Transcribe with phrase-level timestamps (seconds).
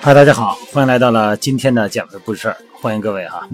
[0.00, 3.46] 嗨，大家好，欢迎来到了今天的减肥不是事儿，欢迎各位哈。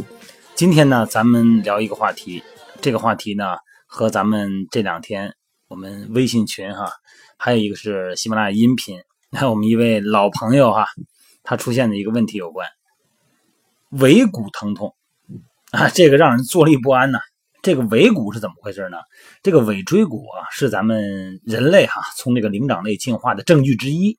[0.54, 2.44] 今天呢，咱们聊一个话题，
[2.80, 3.56] 这个话题呢
[3.86, 5.34] 和咱们这两天
[5.74, 6.88] 我们微信群哈，
[7.36, 9.02] 还有一个是喜马拉雅音频，
[9.32, 10.86] 还有我们一位老朋友哈，
[11.42, 12.68] 他出现的一个问题有关，
[13.90, 14.94] 尾骨疼痛
[15.72, 17.18] 啊，这个让人坐立不安呐、
[17.60, 18.98] 这个尾骨是怎么回事呢？
[19.42, 24.16] 这个尾椎骨啊，是咱们人类哈从这个灵长类进化的证据之一。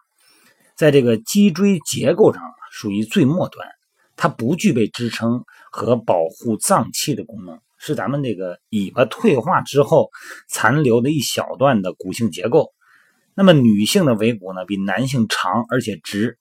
[0.75, 3.65] 在这个脊椎结构上属于最末端，
[4.17, 10.09] 它不具备支撑和保护脏器的功能，是咱们这个尾巴退化之后
[10.49, 12.71] 残留的一小段的骨性结构。
[13.35, 16.39] 那么女性的尾骨呢，比男性长而且直，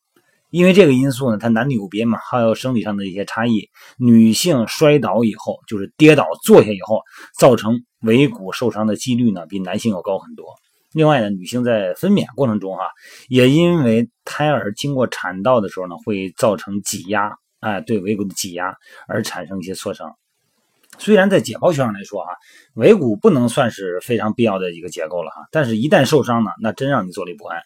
[0.48, 3.69] 因为这个因素呢，它男女有别嘛，还有生理上的一些差异。
[3.98, 7.03] 女性摔倒以后，就是跌倒坐下以后，
[7.39, 10.47] 造成尾骨受伤的几率呢，比男性要高很多。
[10.92, 12.89] 另外呢，女性在分娩过程中哈、
[13.28, 18.75] 也因为胎儿经过产道的时候呢，会造成挤压，哎，对尾骨的挤压
[19.09, 20.17] 而产生一些挫伤。
[20.98, 22.28] 虽然在解剖学上来说啊，
[22.75, 27.61] 尾骨不能算是非常必要的一个结构了哈，但是一旦受伤呢，那真让你坐立不安。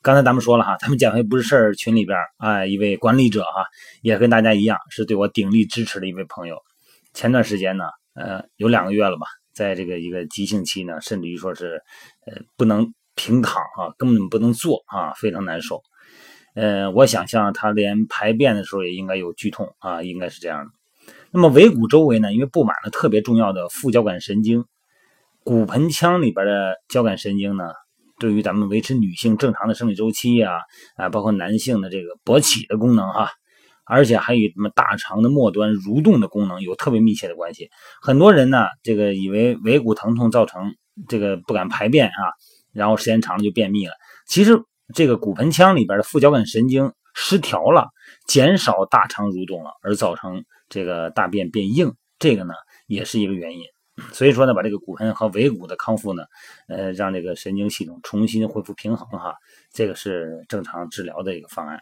[0.00, 3.66] 刚才咱们说了哈，咱们减肥不是事儿群里边哎，一位管理者哈，
[4.00, 6.56] 也跟大家一样是对我鼎力支持的一位朋友。
[7.14, 11.82] 前段时间呢，呃，有两个月了吧，在这个一个急性期呢，甚至于说是，
[12.26, 15.82] 呃，不能平躺啊，根本不能坐啊，非常难受。
[16.54, 20.70] 呃，我想象他连排便的时候也应该有剧痛啊，应该是这样的。
[21.30, 24.64] 那么尾骨周围呢，因为布满了特别重要的副交感神经，
[25.44, 27.64] 骨盆腔里边的交感神经呢，
[28.18, 30.60] 对于咱们维持女性正常的生理周期呀、
[30.96, 33.30] 啊，包括男性的这个勃起的功能哈、
[33.84, 37.68] 而且还与什么大肠的末端蠕动的功能有特别密切的关系。
[38.00, 40.74] 很多人呢，这个以为尾骨疼痛造成
[41.08, 42.32] 这个不敢排便啊，
[42.72, 43.92] 然后时间长了就便秘了。
[44.26, 44.62] 其实
[44.94, 47.88] 这个骨盆腔里边的副交感神经失调了，
[48.26, 52.54] 减少大肠蠕动了，而造成这个大便变硬，这个呢
[52.86, 53.64] 也是一个原因。
[54.12, 56.22] 所以说呢，把这个骨盆和尾骨的康复呢，
[56.68, 59.34] 呃，让这个神经系统重新恢复平衡哈，
[59.72, 61.80] 这个是正常治疗的一个方案。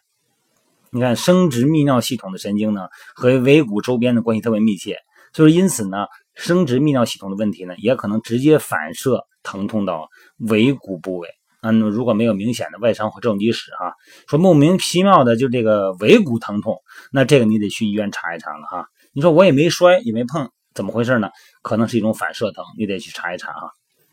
[0.91, 4.97] 你看，生殖泌尿系统的神经呢，和尾骨周边的关系特别密切，
[5.34, 10.08] 所以因此呢，生殖泌尿系统的问题呢，也可能直接反射疼痛到
[10.38, 11.28] 尾骨部位。
[11.69, 13.94] 嗯，如果没有明显的外伤或正畸史哈，
[14.28, 16.78] 说莫名其妙的就这个尾骨疼痛，
[17.10, 18.87] 那这个你得去医院查一查了哈。
[19.12, 21.31] 你说我也没摔也没碰，怎么回事呢？
[21.62, 23.71] 可能是一种反射疼，你得去查一查哈。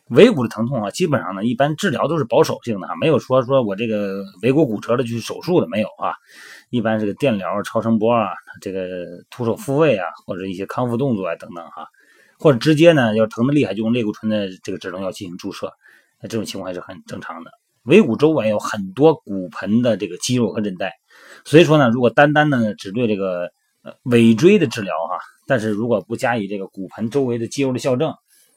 [0.09, 6.13] 尾骨的疼痛啊，基本上呢，一般治疗都是保守性的哈，没有说说我这个尾骨骨折了去手术的没有啊。
[6.69, 11.87] 一般这个电疗、超声波啊，这个徒手复位啊，或者一些康复动作啊等等哈，
[12.37, 15.71] 或者直接呢，要疼的厉害就用类固醇的这个止疼药进行注射，
[16.23, 17.51] 那这种情况还是很正常的。
[17.83, 20.93] 尾骨周围有很多骨盆的这个肌肉和韧带，
[21.43, 23.51] 所以说呢，如果单单的只对这个
[24.03, 28.13] 尾椎的治疗哈，但是如果不加以这个骨盆周围的肌肉的校正，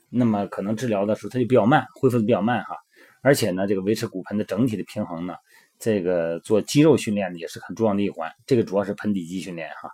[0.09, 2.77] 那么可能治疗的时候它就比较慢，恢复的比较慢哈。
[3.21, 5.34] 而且呢，这个维持骨盆的整体的平衡呢，
[5.81, 8.31] 这个做肌肉训练也是很重要的一环。
[8.47, 9.91] 这个主要是盆底肌训练哈。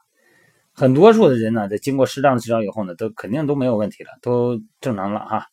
[0.74, 5.46] 很多数的人呢，在经过适当的治疗以后呢，都肯定都没有问题了，都正常了哈。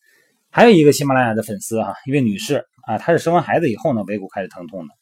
[0.52, 4.94] 还有一个喜马拉雅的粉丝哈，一位女士啊，她是生完孩子以后呢，尾骨开始疼痛的，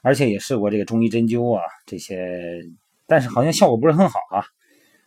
[0.00, 2.62] 而且也试过这个中医针灸啊这些，
[3.08, 4.44] 但是好像效果不是很好啊。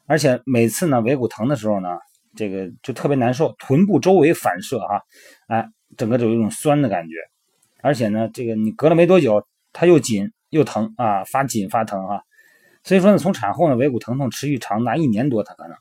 [0.05, 1.97] 而且每次呢，尾骨疼的时候呢，
[2.35, 5.01] 这个就特别难受，臀部周围反射哈、
[5.47, 7.15] 哎，整个就有一种酸的感觉，
[7.81, 12.21] 而且呢，这个你隔了没多久，它又紧又疼啊，发紧发疼哈、
[12.83, 15.77] 所以说呢，从产后呢，尾骨疼痛持续长达一年多，它可能，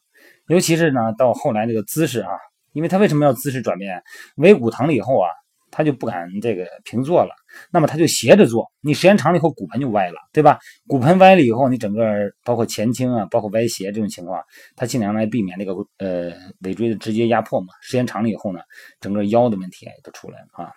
[0.46, 2.31] 尤其是呢，到后来这个姿势啊，
[2.74, 4.02] 因为他为什么要姿势转变？
[4.36, 5.30] 尾骨疼了以后啊，
[5.70, 7.34] 他就不敢这个平坐了，
[7.70, 10.58] 那么他就斜着坐，你时间长了以后骨盆就歪了，对吧？
[10.87, 12.04] 骨盆歪了以后，你整个
[12.44, 14.40] 包括前倾啊，包括歪斜这种情况，
[14.76, 17.69] 他尽量来避免这个呃尾椎的直接压迫嘛。
[17.81, 18.60] 时间长了以后呢，
[19.00, 20.72] 整个腰的问题也都出来了啊。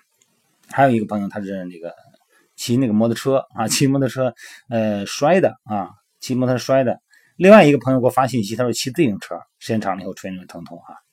[0.70, 1.94] 还有一个朋友，他是那个
[2.56, 4.34] 骑那个摩托车啊，骑摩托车
[4.70, 5.90] 呃摔的啊，
[6.20, 7.00] 骑摩托车摔的。
[7.38, 11.07] 另外一个朋友给我发信息，他说骑自行车时间长了以后出现这种疼痛啊。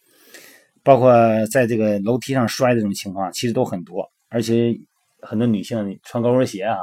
[0.85, 1.13] 包括
[1.47, 4.79] 在这个楼梯上摔的这种情况，其实都很多，而且
[5.21, 6.77] 很多女性穿高跟鞋啊，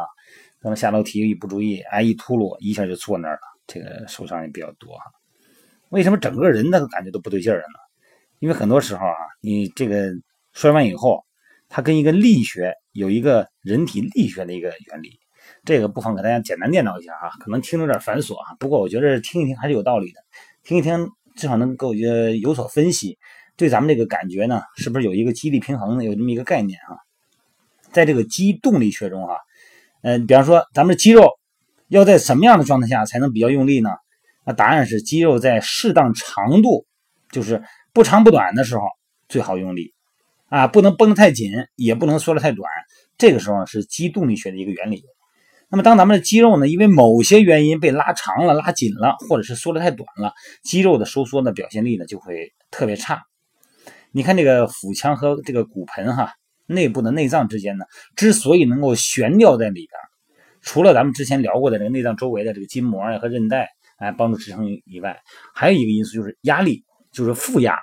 [0.60, 5.06] 可能下楼梯一不注意，哎，一秃噜，一下就坐那儿了，这个受伤也比较多哈。
[5.90, 7.80] 为什么整个人那个感觉都不对劲儿了呢？
[8.40, 10.10] 因为很多时候啊，你这个
[10.52, 11.24] 摔完以后，
[11.70, 15.20] 它跟一个力学有一个人体力学的一个原理。
[15.64, 20.20] 这个不妨给大家简单念叨一下啊，可能听着有点繁琐啊，不过我觉得听一听还是有道理的，
[20.64, 23.18] 听一听至少能够呃有所分析，
[23.58, 26.98] 对咱们这个感觉呢，是不是有一个激励平衡呢有这么一个概念啊？
[27.92, 29.36] 在这个肌动力学中啊，
[30.02, 31.30] 嗯，比方说咱们的肌肉
[31.90, 33.90] 要在什么样的状态下才能比较用力呢？
[34.46, 36.86] 那答案是肌肉在适当长度，
[37.32, 37.62] 就是
[37.94, 38.84] 不长不短的时候
[39.28, 39.94] 最好用力
[40.48, 42.68] 啊，不能绷得太紧，也不能缩得太短，
[43.18, 45.04] 这个时候是肌动力学的一个原理。
[45.70, 50.34] 那么，当咱们的肌肉呢，因为某些原因被拉长了、拉紧了，或者是缩得太短了，
[50.64, 53.24] 肌肉的收缩的表现力呢就会特别差。
[54.12, 56.34] 你看这个腹腔和这个骨盆哈
[56.66, 57.86] 内部的内脏之间呢，
[58.16, 59.90] 之所以能够悬吊在里边，
[60.62, 65.20] 除了咱们之前聊过的这个内脏周围的这个筋膜呀和韧带哎帮助支撑以外，
[65.54, 67.78] 还有一个因素就是压力，就是负压。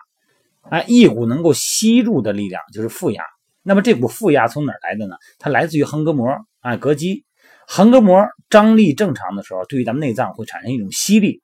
[0.71, 3.23] 哎，一股能够吸入的力量就是负压。
[3.63, 5.17] 那么这股负压从哪来的呢？
[5.39, 6.29] 它来自于横膈膜
[6.61, 7.25] 啊，膈肌。
[7.67, 11.43] 横膈膜张力正常的时候，对于咱们内脏会产生一种吸力，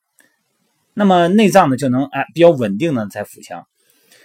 [0.94, 3.66] 那么内脏呢就能哎比较稳定的在腹腔。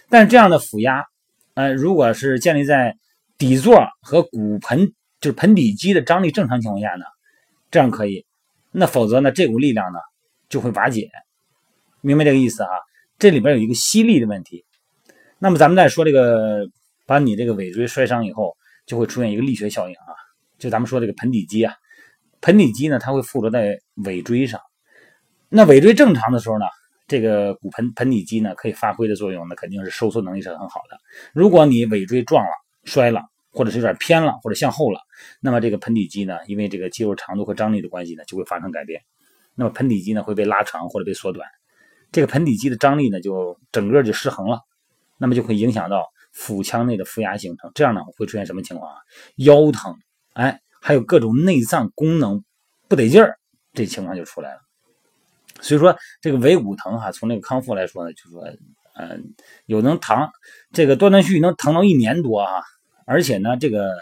[0.10, 1.06] 但这样的腹压，
[1.54, 2.98] 呃，如果是建立在
[3.38, 4.92] 底座和骨盆
[5.22, 7.06] 就是盆底肌的张力正常情况下呢，
[7.72, 8.26] 这样可以。
[8.72, 10.00] 那否则呢，这股力量呢
[10.50, 11.10] 就会瓦解。
[12.02, 12.70] 明白这个意思啊？
[13.18, 14.66] 这里边有一个吸力的问题。
[15.38, 16.68] 那么咱们再说这个，
[17.06, 18.56] 把你这个尾椎摔伤以后，
[18.86, 20.16] 就会出现一个力学效应啊，
[20.58, 21.74] 就咱们说这个盆底肌啊。
[22.42, 24.62] 盆底肌呢，它会附着在尾椎上。
[25.50, 26.66] 那尾椎正常的时候呢，
[27.10, 30.98] 这个骨盆盆底肌呢，可以发挥的作用呢，肯定是收缩能力是很好的。
[31.34, 32.52] 如果你尾椎撞了、
[32.86, 35.02] 摔了，或者是有点偏了，或者向后了，
[35.42, 39.02] 那么这个盆底肌呢，因为这个肌肉长度和张力的关系呢，就会发生改变。
[39.56, 41.50] 那么盆底肌呢，会被拉长或者被缩短。
[42.12, 44.62] 这个盆底肌的张力呢，就整个就失衡了，
[45.18, 47.72] 那么就会影响到腹腔内的负压形成。
[47.76, 48.98] 这样呢，会出现什么情况啊？
[49.36, 49.96] 腰疼，
[50.34, 50.62] 哎。
[50.82, 52.42] 还有各种内脏功能
[52.88, 53.38] 不得劲儿，
[53.74, 54.62] 这情况就出来了。
[55.62, 58.44] 所以说，这个尾骨疼哈，从那个康复来说呢，就说，
[58.96, 59.34] 嗯，
[59.66, 60.30] 有能疼，
[60.72, 62.62] 这个断断续续能疼到一年多啊。
[63.06, 63.98] 而且呢，这个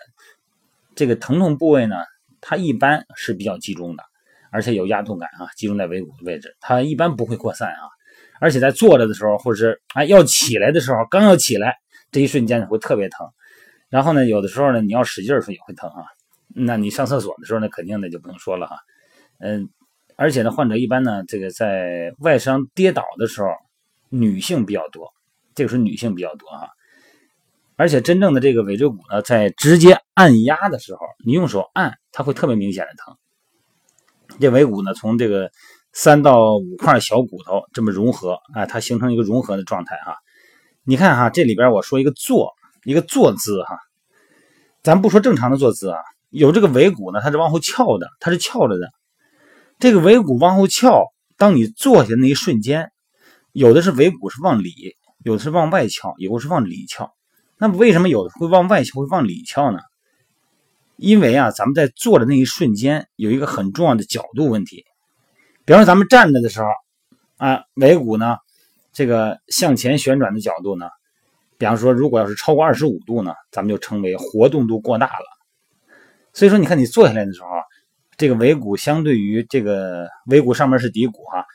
[0.96, 1.96] 这个疼痛部位呢，
[2.42, 4.04] 它一般是比较集中的，
[4.52, 7.90] 而且有压痛感啊，集中在尾骨的位置，它一般不会扩散啊。
[8.40, 11.76] 而且在坐着的时候，或者是哎要起来的时候，刚要起来
[12.12, 13.28] 这一瞬间会特别疼。
[13.90, 16.04] 然后呢，有的时候呢，你要使劲儿时也会疼啊。
[16.48, 18.78] 那你上厕所的时候呢，肯定的就不用说了哈，
[19.40, 19.70] 嗯，
[20.18, 23.50] 而且呢，患者一般呢，这个在外伤跌倒的时候，
[24.10, 25.14] 女性比较多，
[25.54, 26.70] 这个是女性比较多哈，
[27.76, 33.16] 而且真正的这个尾椎骨呢，在直接按压的时候，你用手按，它会特别明显的疼。
[34.40, 35.52] 这尾骨呢，从这个
[35.94, 40.18] 三到五块小骨头这么融合啊，它形成一个融合的状态哈。
[40.84, 42.56] 你看哈，这里边我说一个坐，
[42.86, 43.78] 一个坐姿哈，
[44.82, 46.00] 咱不说正常的坐姿啊。
[46.32, 48.92] 有这个尾骨呢，它是往后翘的，它是翘着的。
[49.80, 51.06] 这个尾骨往后翘，
[51.38, 52.92] 当你坐下那一瞬间，
[53.52, 57.14] 有的是尾骨是往里，有的是往外翘，有的是往里翘。
[57.60, 59.80] 那么为什么有的会往外翘，会往里翘呢？
[60.96, 64.84] 因为啊，咱们在坐的那一瞬间有一个很重要的角度问题。
[65.64, 66.68] 比方说咱们站着的时候，
[67.38, 68.38] 啊，尾骨呢，
[68.94, 70.90] 这个向前旋转的角度呢，
[71.60, 75.26] 比方说如果要是超过二十五度呢，咱们就称为活动度过大了。
[76.34, 77.48] 所以说，你看你坐下来的时候，
[78.18, 81.46] 这个尾骨相对于这个尾骨上面是骶骨哈，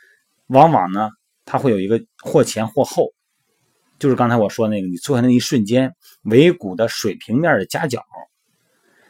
[0.46, 1.10] 往往呢
[1.44, 3.12] 它会有一个或前或后，
[3.98, 5.92] 就是刚才我说那个，你坐下那一瞬间，
[6.22, 8.04] 尾骨的水平面的夹角，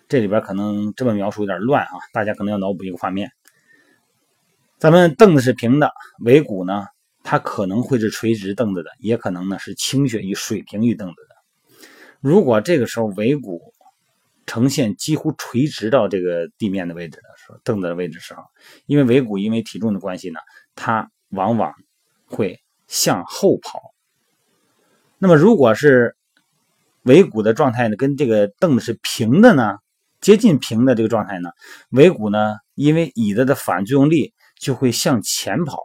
[0.08, 3.30] 这里边可能这么描述有点乱啊，大家可能要脑补一个画面。
[4.78, 6.86] 咱们凳子是平的，尾骨呢
[7.22, 11.36] 它可能会是垂直凳子的，也可能呢是倾斜于水平于凳子的。
[12.20, 13.71] 如果这个时候尾骨，
[14.52, 18.42] 呈现几乎垂直到这个地面的位置的时候，凳子的位置时候，
[18.84, 20.40] 因为尾骨因为体重的关系呢，
[20.74, 21.72] 它往往
[22.26, 23.80] 会向后跑。
[25.16, 26.14] 那么如果是
[27.04, 29.78] 尾骨的状态呢，跟这个凳子是平的呢，
[30.20, 31.48] 接近平的这个状态呢，
[31.88, 35.78] 尾骨呢，因为椅子的反作用力就会向前跑。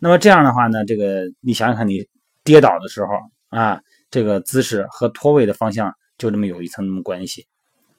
[0.00, 2.08] 那么这样的话呢，这个你想想看，你
[2.42, 3.12] 跌倒的时候
[3.50, 5.94] 啊，这个姿势和脱位的方向。
[6.18, 7.46] 就这么有一层关系，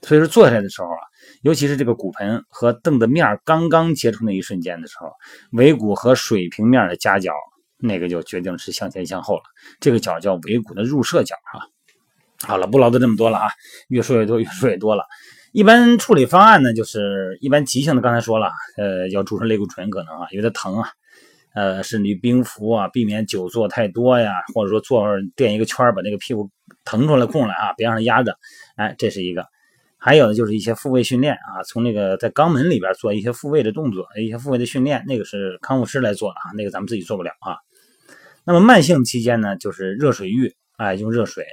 [0.02, 1.02] 所以说坐下来的时候啊，
[1.44, 5.12] 尤其是这个骨盆和凳子面刚刚接触那一瞬间的时候，
[5.52, 7.32] 尾骨和水平面的夹角，
[7.78, 9.44] 那个就决定是向前向后了。
[9.80, 11.62] 这个角叫尾骨的入射角啊。
[12.48, 13.50] 好了，不唠叨这么多了啊，
[13.90, 15.06] 越说越多，越说越多了。
[15.52, 20.90] 一般处理方案呢，就是一般急性的，刚才说了，呃，要注射类固醇可能啊，有点疼啊。
[21.54, 25.06] 呃，甚至冰敷啊，避免久坐太多呀，或者说坐
[25.36, 26.50] 垫一个圈把那个屁股
[26.86, 28.36] 腾出来空来啊，别让它压着。
[28.78, 29.46] 哎，这是一个。
[30.04, 37.58] 还有呢就是一些复位训练啊，从那个在肛门里边做一些复位的动作，一些复位的训练，那个是康复师来做的啊，那个咱们自己做不了啊。
[38.44, 41.46] 那么慢性期间呢，就是热水浴，哎，用热水，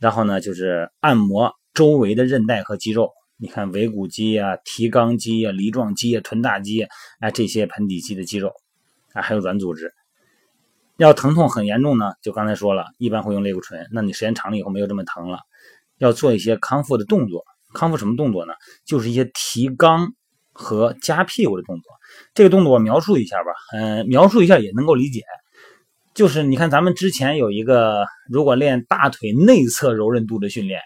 [0.00, 6.86] 然后呢就是按摩周围的韧带和肌肉，你看尾骨肌啊、提肛肌啊、梨状肌啊、臀大肌，
[7.20, 8.54] 哎，这些盆底肌的肌肉
[9.12, 9.92] 啊，还有软组织。
[10.96, 13.86] 要疼痛很严重呢，就刚才说了，一般会用类固醇。
[13.92, 15.40] 那你时间长了以后没有这么疼了，
[15.98, 17.44] 要做一些康复的动作。
[17.76, 18.54] 康复什么动作呢？
[18.86, 20.08] 就是一些提肛
[20.52, 21.84] 和夹屁股的动作。
[22.32, 25.22] 这个动作我描述一下吧，嗯，描述一下也能够理解。
[26.14, 30.80] 就是你看咱们之前有一个，如果练大腿内侧柔韧度的训练，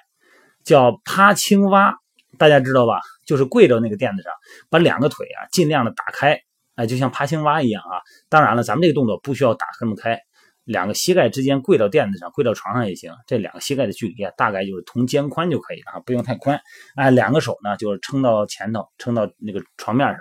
[0.65, 1.95] 叫趴青蛙，
[2.37, 3.01] 大家知道吧？
[3.27, 4.33] 就是跪着那个垫子上，
[4.69, 6.41] 把两个腿啊尽量的打开，
[6.75, 8.03] 哎，就像趴青蛙一样啊。
[8.29, 10.19] 当然了，咱们这个动作不需要打那么开。
[10.65, 13.13] 两个膝盖之间跪到垫子上，跪到床上也行。
[13.27, 16.61] 这两个膝盖的距离啊，大概就是同肩宽就可以了啊，不用太宽。
[16.95, 20.19] 哎，两个手呢，就是撑到前头，撑到那个床面上，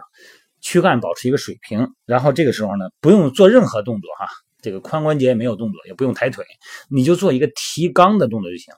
[0.62, 1.93] 躯干保持一个水平。
[2.05, 4.27] 然后这个时候呢，不用做任何动作哈，
[4.62, 6.46] 这个髋关节也没有动作，也不用抬腿，
[6.89, 8.74] 你就做一个提肛的动作就行。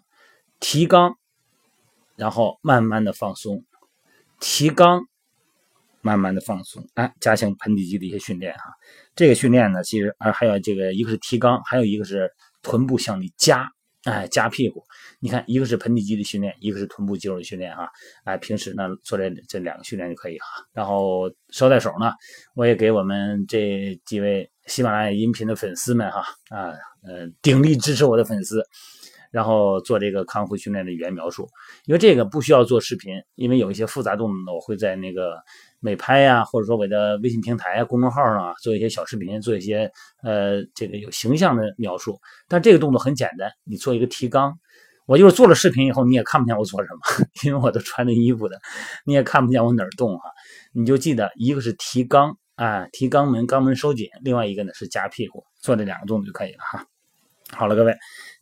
[0.60, 1.16] 提肛，
[2.16, 3.64] 然后慢慢的放松，
[4.40, 5.06] 提肛。
[6.04, 8.64] 慢慢的放松，哎，加强盆底肌的一些训练哈。
[9.16, 12.30] 这个训练呢，其实啊还有这个，一个是提肛，还有一个是
[12.62, 13.70] 臀部向里夹，
[14.04, 14.84] 哎，夹屁股。
[15.20, 17.90] 你看，一个是盆底肌的训练，一个是臀部肌肉的训练哈。
[18.24, 20.46] 哎，平时呢做这这两个训练就可以哈。
[20.74, 22.12] 然后捎带手呢，
[22.56, 28.64] 我也给我们这几位喜马拉雅音频的粉丝们哈啊，呃，鼎力支持我的粉丝。
[29.32, 31.48] 然后做这个康复训练的语言描述，
[31.86, 35.42] 因为这个不需要做视频，因为有一些复杂动作，我会在那个
[35.82, 39.92] 美拍呀，或者说我的微信平台啊、公众号上啊做一些小视频，做一些
[40.24, 42.20] 呃这个有形象的描述。
[42.48, 44.54] 但这个动作很简单，你做一个提肛，
[45.08, 48.60] 我就是做了视频以后你也看不见我做什么， 因为我都穿着衣服的，
[49.06, 50.30] 你也看不见我哪儿动哈。
[50.74, 56.86] 你就记得一个是提肛啊，提肛门，肛门收紧；另外一个呢是夹屁股，做这两个动作就可以了哈。
[57.54, 57.94] 好了，各位。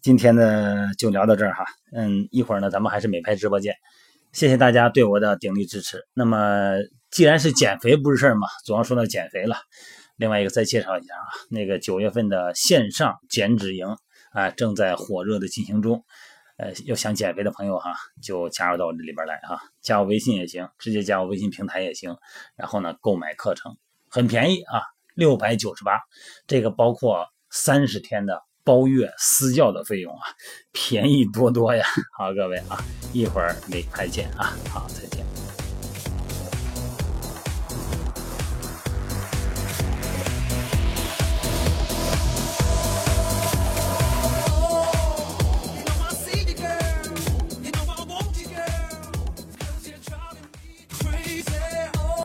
[0.01, 3.73] 今天呢就聊到这儿哈，嗯，一会儿呢咱们还是美拍直播间，
[4.31, 6.05] 谢谢大家对我的鼎力支持。
[6.13, 6.75] 那么
[7.11, 9.57] 既然是减肥不是事儿嘛，总要说到减肥了。
[10.15, 13.97] 另外一个再介绍一下啊，那个九月份的线上减脂营
[14.31, 16.03] 啊正在火热的进行中，
[16.57, 22.17] 呃，要想减肥的朋友哈，就加入到这里边来哈，加我微信也行，直接加我微信平台也行，
[22.55, 23.77] 然后呢购买课程
[24.09, 24.81] 很便宜啊，
[25.15, 25.99] 六百九十八，
[26.47, 28.43] 这个包括三十天的。
[28.65, 30.21] 包月私教的费用啊，
[30.71, 31.83] 便宜多多呀！
[32.15, 32.77] 好，各位啊，
[33.13, 35.25] 一会儿没拍见啊，好，再见。